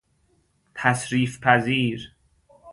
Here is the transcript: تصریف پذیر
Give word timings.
تصریف 0.75 1.39
پذیر 1.39 2.11